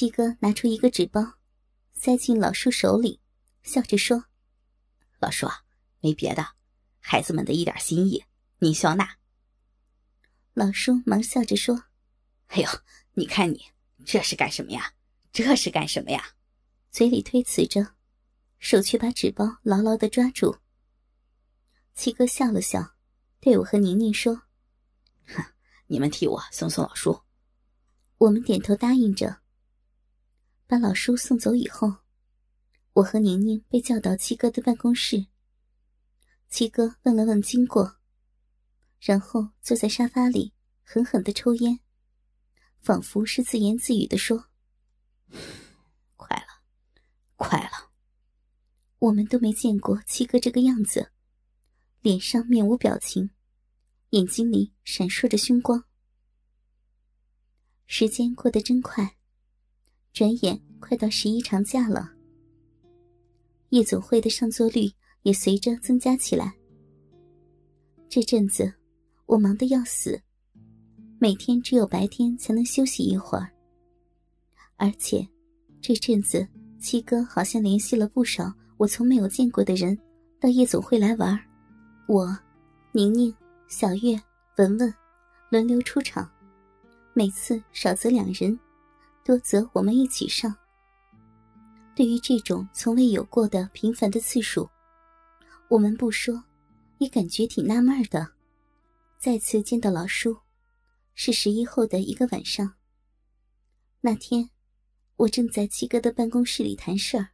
[0.00, 1.34] 七哥拿出一个纸包，
[1.92, 3.20] 塞进老叔手里，
[3.62, 4.24] 笑着说
[5.20, 5.46] ：“老叔，
[6.00, 6.54] 没别的，
[7.00, 8.24] 孩子们的一点心意，
[8.60, 9.18] 您笑纳。”
[10.56, 11.84] 老叔忙笑着说
[12.48, 12.68] ：“哎呦，
[13.12, 13.62] 你看你
[14.06, 14.94] 这是干什么呀？
[15.34, 16.30] 这是干什么呀？”
[16.90, 17.86] 嘴里推辞着，
[18.58, 20.56] 手却把纸包牢牢的抓住。
[21.92, 22.96] 七哥笑了笑，
[23.38, 24.44] 对我和宁宁说
[25.28, 25.44] ：“哼，
[25.88, 27.20] 你们替我送送老叔。”
[28.16, 29.42] 我们点头答应着。
[30.70, 31.96] 把老叔送走以后，
[32.92, 35.26] 我和宁宁被叫到七哥的办公室。
[36.48, 37.96] 七哥问了问经过，
[39.00, 41.80] 然后坐在沙发里狠狠的抽烟，
[42.78, 44.44] 仿佛是自言自语的说
[46.14, 46.62] ：“快了，
[47.34, 47.90] 快了。”
[49.00, 51.10] 我们都没见过七哥这个样子，
[52.00, 53.30] 脸上面无表情，
[54.10, 55.82] 眼睛里闪烁着凶光。
[57.86, 59.16] 时间过得真快，
[60.12, 62.12] 转眼快到十一长假了。
[63.70, 64.90] 夜总会的上座率
[65.22, 66.52] 也随着增加起来。
[68.08, 68.72] 这阵子
[69.26, 70.20] 我忙得要死，
[71.20, 73.48] 每天只有白天才能休息一会儿。
[74.76, 75.26] 而且
[75.80, 76.46] 这阵子
[76.80, 79.96] 七哥好像联系了不少我从没有见过的人
[80.40, 81.38] 到夜总会来玩，
[82.08, 82.36] 我、
[82.92, 83.32] 宁宁、
[83.68, 84.20] 小月、
[84.56, 84.92] 文文
[85.50, 86.28] 轮流出场。
[87.12, 88.58] 每次少则两人，
[89.24, 90.54] 多则我们一起上。
[91.94, 94.68] 对于这种从未有过的频繁的次数，
[95.68, 96.42] 我们不说，
[96.98, 98.32] 也感觉挺纳闷的。
[99.18, 100.38] 再次见到老叔，
[101.14, 102.74] 是十一后的一个晚上。
[104.00, 104.48] 那天，
[105.16, 107.30] 我正在七哥的办公室里谈事儿，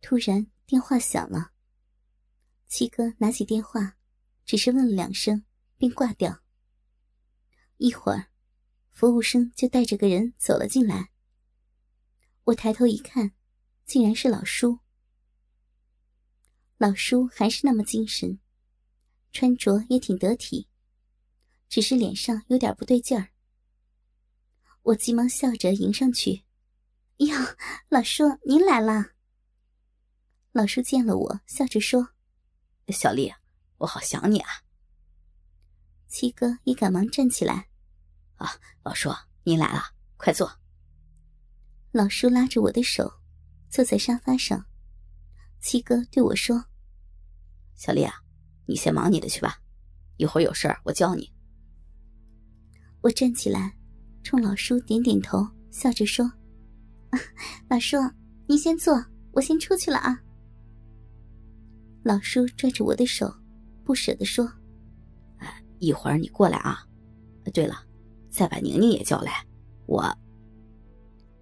[0.00, 1.52] 突然电话响了。
[2.66, 3.96] 七哥拿起电话，
[4.44, 5.44] 只是问了两声，
[5.78, 6.40] 便挂掉。
[7.76, 8.31] 一会儿。
[8.92, 11.10] 服务生就带着个人走了进来。
[12.44, 13.32] 我抬头一看，
[13.84, 14.78] 竟然是老叔。
[16.76, 18.38] 老叔还是那么精神，
[19.32, 20.68] 穿着也挺得体，
[21.68, 23.30] 只是脸上有点不对劲儿。
[24.82, 26.42] 我急忙笑着迎上去
[27.18, 27.36] ：“哟，
[27.88, 29.12] 老叔您来了。”
[30.52, 32.10] 老叔见了我，笑着说
[32.92, 33.32] ：“小丽，
[33.78, 34.50] 我好想你啊。”
[36.08, 37.68] 七哥也赶忙站起来。
[38.42, 38.50] 啊，
[38.82, 39.08] 老叔，
[39.44, 39.80] 您来了，
[40.16, 40.50] 快坐。
[41.92, 43.20] 老叔拉着我的手，
[43.70, 44.66] 坐在沙发上。
[45.60, 46.64] 七哥对我说
[47.76, 48.12] ：“小丽啊，
[48.66, 49.60] 你先忙你的去吧，
[50.16, 51.32] 一会儿有事儿我叫你。”
[53.00, 53.76] 我站起来，
[54.24, 56.28] 冲老叔点点头，笑着说
[57.70, 57.96] ：“老叔，
[58.48, 58.92] 您先坐，
[59.30, 60.20] 我先出去了啊。”
[62.02, 63.32] 老叔拽着我的手，
[63.84, 64.52] 不舍得说
[65.38, 66.84] ：“哎，一会儿你过来啊。
[67.54, 67.86] 对了。”
[68.32, 69.46] 再把宁宁也叫来，
[69.84, 70.02] 我。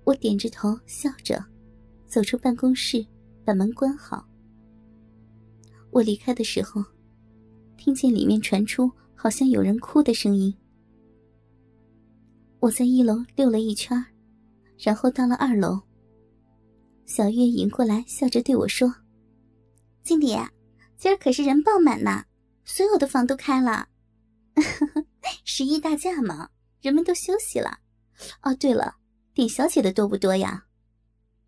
[0.02, 1.40] 我点着头笑着，
[2.08, 3.06] 走出办公室，
[3.44, 4.26] 把门关好。
[5.92, 6.84] 我离开的时候，
[7.76, 10.52] 听见里面传出好像有人哭的声音。
[12.58, 14.04] 我在一楼溜了一圈，
[14.76, 15.80] 然后到了二楼。
[17.06, 18.92] 小月迎过来，笑着对我说
[20.02, 20.36] ：“经理，
[20.96, 22.24] 今儿可是人爆满呢，
[22.64, 23.88] 所有的房都开了，
[25.44, 26.48] 十一大假嘛。”
[26.80, 27.78] 人们都休息了，
[28.42, 28.96] 哦，对了，
[29.34, 30.64] 点小姐的多不多呀？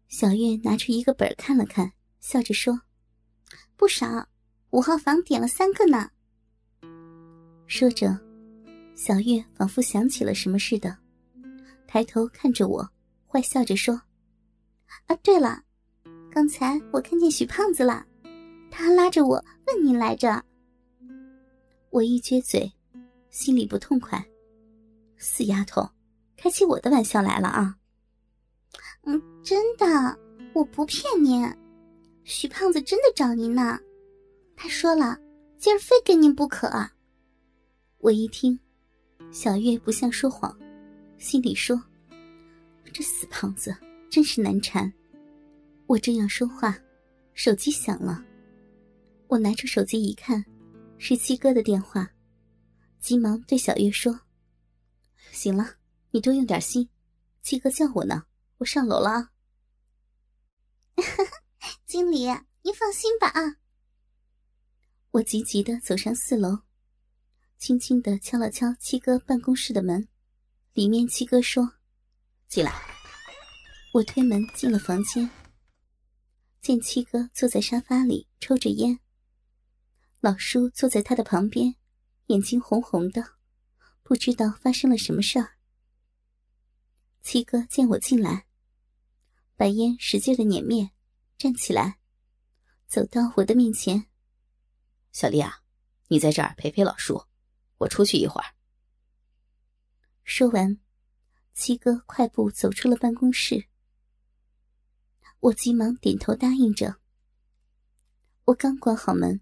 [0.08, 2.82] 小月拿出一个本看了看，笑着说
[3.76, 4.28] ：“不少，
[4.70, 6.10] 五号房点了三个呢。”
[7.66, 8.18] 说着，
[8.94, 10.98] 小月仿佛想起了什么似的，
[11.86, 12.86] 抬头看着我，
[13.26, 13.94] 坏笑着说
[15.08, 15.62] ：“啊，对了，
[16.30, 18.06] 刚才我看见许胖子了，
[18.70, 20.44] 他拉着我问您来着。”
[21.88, 22.70] 我一撅嘴，
[23.30, 24.22] 心里不痛快。
[25.22, 25.88] 死丫头，
[26.36, 27.76] 开起我的玩笑来了啊！
[29.04, 29.86] 嗯，真的，
[30.52, 31.48] 我不骗您，
[32.24, 33.78] 许胖子真的找您呢。
[34.56, 35.16] 他说了，
[35.58, 36.68] 今儿非跟您不可。
[37.98, 38.58] 我一听，
[39.30, 40.58] 小月不像说谎，
[41.18, 41.80] 心里说
[42.92, 43.72] ：“这死胖子
[44.10, 44.92] 真是难缠。”
[45.86, 46.76] 我正要说话，
[47.32, 48.24] 手机响了。
[49.28, 50.44] 我拿出手机一看，
[50.98, 52.10] 是七哥的电话，
[52.98, 54.18] 急忙对小月说。
[55.30, 55.76] 行了，
[56.10, 56.88] 你多用点心。
[57.42, 58.24] 七哥叫我呢，
[58.58, 59.32] 我上楼了啊。
[61.86, 62.26] 经理，
[62.62, 63.56] 您放心吧啊。
[65.12, 66.60] 我急急的走上四楼，
[67.58, 70.08] 轻轻的敲了敲七哥办公室的门，
[70.72, 71.74] 里面七哥说
[72.48, 72.72] ：“进来。”
[73.92, 75.28] 我推门进了房间，
[76.62, 78.98] 见七哥坐在沙发里抽着烟，
[80.20, 81.74] 老叔坐在他的旁边，
[82.28, 83.34] 眼睛红红的。
[84.02, 85.56] 不知道发生了什么事儿。
[87.22, 88.46] 七哥见我进来，
[89.56, 90.90] 把烟使劲的碾灭，
[91.38, 91.98] 站起来，
[92.88, 94.06] 走到我的面前。
[95.12, 95.62] 小丽啊，
[96.08, 97.24] 你在这儿陪陪老叔，
[97.78, 98.54] 我出去一会儿。
[100.24, 100.80] 说完，
[101.54, 103.68] 七哥快步走出了办公室。
[105.40, 106.96] 我急忙点头答应着。
[108.46, 109.40] 我刚关好门，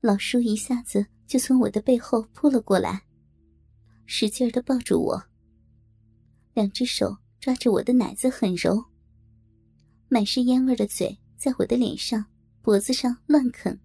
[0.00, 3.05] 老叔一下子就从我的背后扑了过来，
[4.06, 5.22] 使劲的抱住我，
[6.54, 8.82] 两只手抓着我的奶子很揉，
[10.08, 12.24] 满是烟味的嘴在我的脸上、
[12.62, 13.78] 脖子上乱啃。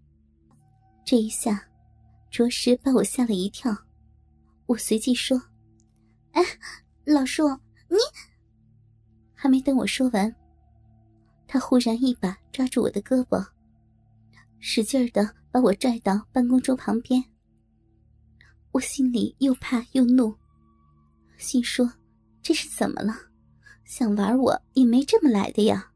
[1.04, 1.68] 这一下，
[2.30, 3.76] 着实把我吓了一跳。
[4.68, 5.42] 我随即说
[6.32, 6.42] ：“哎，
[7.04, 7.50] 老叔，
[7.90, 7.98] 你……”
[9.34, 10.34] 还没等我说完，
[11.48, 13.46] 他忽然一把抓住我的胳膊，
[14.60, 17.22] 使劲的把我拽到办公桌旁边。
[18.72, 20.36] 我心里又怕又怒，
[21.38, 21.92] 心说
[22.42, 23.14] ：“这是怎么了？
[23.84, 25.92] 想玩我也没这么来的呀！”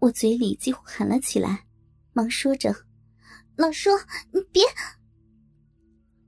[0.00, 1.66] 我嘴里几乎喊了起来，
[2.12, 2.74] 忙说着。
[3.56, 3.90] 老叔，
[4.32, 4.62] 你别！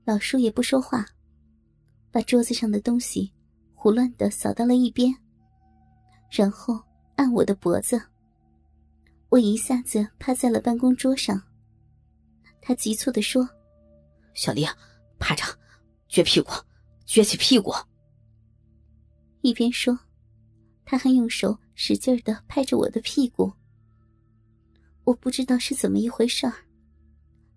[0.05, 1.05] 老叔也不说话，
[2.09, 3.33] 把桌子上的东西
[3.75, 5.13] 胡乱的扫到了一边，
[6.31, 6.81] 然后
[7.17, 8.01] 按我的脖子。
[9.27, 11.41] 我一下子趴在了办公桌上。
[12.61, 13.47] 他急促的说
[14.37, 14.63] ：“小丽，
[15.17, 15.43] 趴着，
[16.07, 16.51] 撅屁股，
[17.07, 17.73] 撅起屁股。”
[19.41, 19.97] 一边说，
[20.85, 23.51] 他还用手使劲的拍着我的屁股。
[25.03, 26.45] 我不知道是怎么一回事。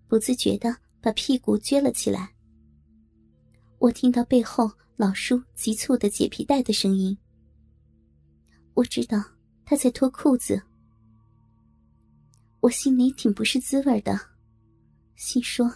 [0.07, 2.33] 不自觉的把屁股撅了起来。
[3.77, 7.15] 我听到背后老叔急促的解皮带的声音，
[8.73, 9.23] 我知道
[9.63, 10.59] 他在脱裤子。
[12.59, 14.19] 我心里挺不是滋味的，
[15.15, 15.71] 心说：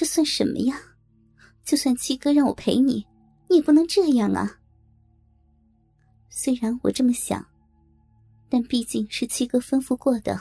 [0.00, 0.80] 这算什么呀？
[1.62, 3.06] 就算七哥让我陪你，
[3.50, 4.58] 你也不能这样啊。
[6.30, 7.46] 虽然我这么想，
[8.48, 10.40] 但毕竟是七哥吩咐过的，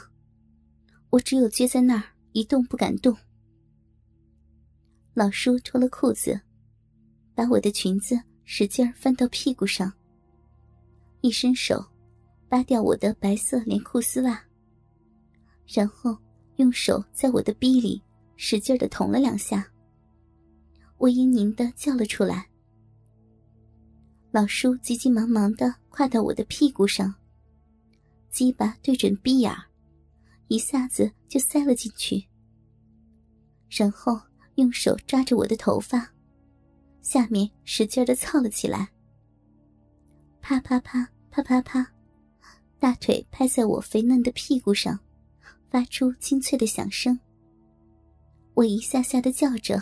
[1.09, 2.03] 我只有撅在那儿。
[2.31, 3.13] 一动不敢动。
[5.13, 6.39] 老叔脱了裤子，
[7.35, 9.91] 把我的裙子使劲儿翻到屁股上，
[11.19, 11.85] 一伸手
[12.47, 14.41] 扒掉我的白色连裤丝袜，
[15.67, 16.17] 然后
[16.55, 18.01] 用手在我的逼里
[18.41, 19.69] 使劲的捅了两下。
[20.97, 22.47] 我嘤咛的叫了出来。
[24.31, 27.13] 老叔急急忙忙的跨到我的屁股上，
[28.29, 29.65] 鸡巴对准逼眼儿。
[30.47, 32.25] 一下子就塞了进去，
[33.69, 34.17] 然后
[34.55, 36.09] 用手抓着我的头发，
[37.01, 38.89] 下面使劲的操了起来。
[40.39, 41.85] 啪啪啪啪啪啪，
[42.79, 44.97] 大腿拍在我肥嫩的屁股上，
[45.69, 47.19] 发出清脆的响声。
[48.53, 49.81] 我一下下的叫着：“！！”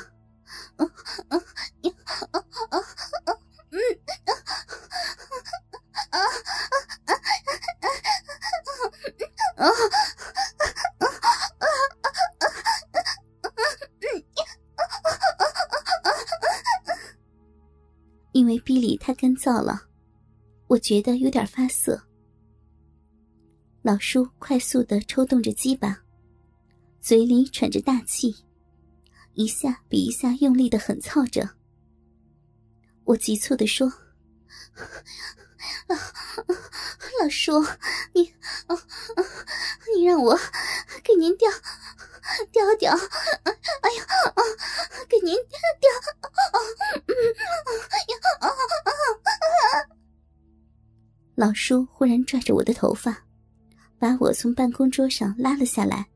[18.34, 19.82] 因为逼里太干燥了，
[20.68, 22.00] 我觉得有点发涩。
[23.82, 25.98] 老叔快速的抽动着鸡巴，
[27.02, 28.36] 嘴里喘着大气，
[29.38, 31.48] 一下比一下用力的狠操着。
[33.04, 33.88] 我急促的说
[37.22, 37.64] ：“老叔，
[38.14, 38.34] 你，
[39.96, 40.36] 你让我
[41.04, 41.48] 给您吊
[42.52, 44.06] 吊吊，哎呀，
[45.08, 45.92] 给您吊。”
[51.36, 53.24] 老叔忽然拽着我的头发，
[54.00, 56.08] 把我从办公桌上拉了下来，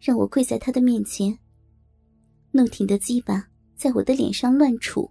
[0.00, 1.36] 让我跪在他的面前。
[2.50, 5.10] 怒挺的鸡巴在我的脸上乱杵。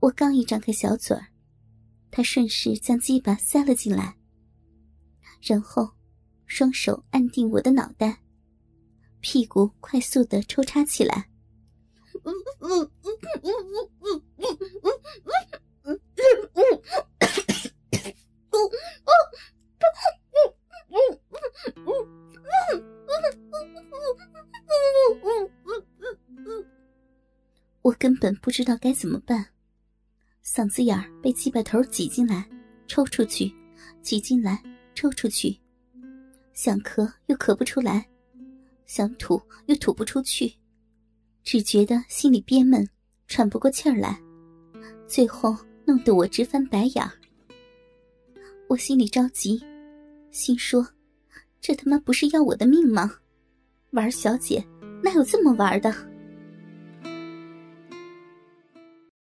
[0.00, 1.26] 我刚一张开小嘴儿，
[2.10, 4.16] 他顺势将鸡巴塞了进来，
[5.40, 5.90] 然后
[6.46, 8.22] 双手按定我的脑袋，
[9.20, 11.28] 屁股快速的抽插起来。
[27.86, 29.46] 我根本不知道该怎么办，
[30.44, 32.44] 嗓子眼儿被鸡巴头挤进来，
[32.88, 33.54] 抽出去，
[34.02, 34.60] 挤进来，
[34.96, 35.56] 抽出去，
[36.52, 38.04] 想咳又咳不出来，
[38.86, 40.52] 想吐又吐不出去，
[41.44, 42.84] 只觉得心里憋闷，
[43.28, 44.20] 喘不过气儿来，
[45.06, 47.12] 最后弄得我直翻白眼儿。
[48.66, 49.64] 我心里着急，
[50.32, 50.84] 心说
[51.62, 53.14] ：“这他妈不是要我的命吗？
[53.92, 54.66] 玩小姐
[55.04, 55.94] 哪有这么玩的？”